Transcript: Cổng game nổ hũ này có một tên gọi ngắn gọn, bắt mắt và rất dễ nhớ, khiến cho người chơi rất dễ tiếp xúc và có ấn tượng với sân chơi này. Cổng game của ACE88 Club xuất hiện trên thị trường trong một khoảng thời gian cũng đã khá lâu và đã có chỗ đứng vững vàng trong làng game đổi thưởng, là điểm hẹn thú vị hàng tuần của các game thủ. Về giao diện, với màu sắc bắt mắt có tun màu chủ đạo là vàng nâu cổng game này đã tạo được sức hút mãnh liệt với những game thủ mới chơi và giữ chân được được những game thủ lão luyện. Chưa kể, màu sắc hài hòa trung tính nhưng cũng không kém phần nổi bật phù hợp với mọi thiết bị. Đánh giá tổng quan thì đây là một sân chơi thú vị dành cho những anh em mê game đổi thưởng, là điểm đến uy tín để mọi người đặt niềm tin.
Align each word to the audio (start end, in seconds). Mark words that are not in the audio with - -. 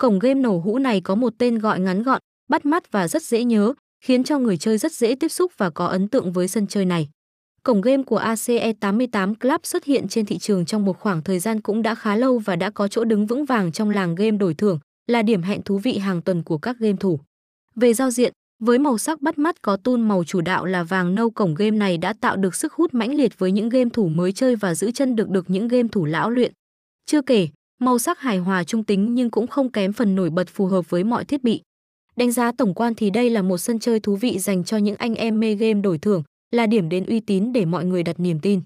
Cổng 0.00 0.18
game 0.18 0.40
nổ 0.40 0.58
hũ 0.58 0.78
này 0.78 1.00
có 1.00 1.14
một 1.14 1.32
tên 1.38 1.58
gọi 1.58 1.80
ngắn 1.80 2.02
gọn, 2.02 2.20
bắt 2.48 2.66
mắt 2.66 2.92
và 2.92 3.08
rất 3.08 3.22
dễ 3.22 3.44
nhớ, 3.44 3.74
khiến 4.04 4.24
cho 4.24 4.38
người 4.38 4.56
chơi 4.56 4.78
rất 4.78 4.92
dễ 4.92 5.14
tiếp 5.14 5.28
xúc 5.28 5.52
và 5.56 5.70
có 5.70 5.86
ấn 5.86 6.08
tượng 6.08 6.32
với 6.32 6.48
sân 6.48 6.66
chơi 6.66 6.84
này. 6.84 7.08
Cổng 7.62 7.80
game 7.80 8.02
của 8.02 8.20
ACE88 8.20 9.34
Club 9.34 9.60
xuất 9.62 9.84
hiện 9.84 10.08
trên 10.08 10.26
thị 10.26 10.38
trường 10.38 10.64
trong 10.64 10.84
một 10.84 10.98
khoảng 10.98 11.22
thời 11.22 11.38
gian 11.38 11.60
cũng 11.60 11.82
đã 11.82 11.94
khá 11.94 12.16
lâu 12.16 12.38
và 12.38 12.56
đã 12.56 12.70
có 12.70 12.88
chỗ 12.88 13.04
đứng 13.04 13.26
vững 13.26 13.44
vàng 13.44 13.72
trong 13.72 13.90
làng 13.90 14.14
game 14.14 14.30
đổi 14.30 14.54
thưởng, 14.54 14.78
là 15.06 15.22
điểm 15.22 15.42
hẹn 15.42 15.62
thú 15.62 15.78
vị 15.78 15.98
hàng 15.98 16.22
tuần 16.22 16.42
của 16.42 16.58
các 16.58 16.76
game 16.78 16.96
thủ. 17.00 17.20
Về 17.76 17.94
giao 17.94 18.10
diện, 18.10 18.32
với 18.62 18.78
màu 18.78 18.98
sắc 18.98 19.22
bắt 19.22 19.38
mắt 19.38 19.62
có 19.62 19.76
tun 19.76 20.08
màu 20.08 20.24
chủ 20.24 20.40
đạo 20.40 20.64
là 20.64 20.82
vàng 20.82 21.14
nâu 21.14 21.30
cổng 21.30 21.54
game 21.54 21.76
này 21.76 21.98
đã 21.98 22.12
tạo 22.20 22.36
được 22.36 22.54
sức 22.54 22.72
hút 22.72 22.94
mãnh 22.94 23.14
liệt 23.14 23.38
với 23.38 23.52
những 23.52 23.68
game 23.68 23.90
thủ 23.92 24.08
mới 24.08 24.32
chơi 24.32 24.56
và 24.56 24.74
giữ 24.74 24.90
chân 24.90 25.16
được 25.16 25.28
được 25.28 25.50
những 25.50 25.68
game 25.68 25.88
thủ 25.92 26.04
lão 26.04 26.30
luyện. 26.30 26.52
Chưa 27.06 27.22
kể, 27.22 27.48
màu 27.80 27.98
sắc 27.98 28.20
hài 28.20 28.38
hòa 28.38 28.64
trung 28.64 28.84
tính 28.84 29.14
nhưng 29.14 29.30
cũng 29.30 29.46
không 29.46 29.72
kém 29.72 29.92
phần 29.92 30.14
nổi 30.14 30.30
bật 30.30 30.48
phù 30.48 30.66
hợp 30.66 30.90
với 30.90 31.04
mọi 31.04 31.24
thiết 31.24 31.44
bị. 31.44 31.62
Đánh 32.16 32.32
giá 32.32 32.52
tổng 32.52 32.74
quan 32.74 32.94
thì 32.94 33.10
đây 33.10 33.30
là 33.30 33.42
một 33.42 33.58
sân 33.58 33.78
chơi 33.78 34.00
thú 34.00 34.16
vị 34.16 34.38
dành 34.38 34.64
cho 34.64 34.76
những 34.76 34.96
anh 34.96 35.14
em 35.14 35.40
mê 35.40 35.54
game 35.54 35.80
đổi 35.80 35.98
thưởng, 35.98 36.22
là 36.50 36.66
điểm 36.66 36.88
đến 36.88 37.06
uy 37.06 37.20
tín 37.20 37.52
để 37.52 37.64
mọi 37.64 37.84
người 37.84 38.02
đặt 38.02 38.20
niềm 38.20 38.40
tin. 38.40 38.60